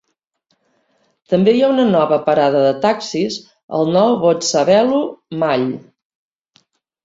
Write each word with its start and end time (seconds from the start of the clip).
També 1.33 1.53
hi 1.57 1.61
ha 1.65 1.69
una 1.73 1.85
nova 1.89 2.17
parada 2.31 2.65
de 2.69 2.73
taxis 2.87 3.39
al 3.81 3.95
nou 3.99 4.19
Botshabelo 4.27 5.07
Mall. 5.45 5.71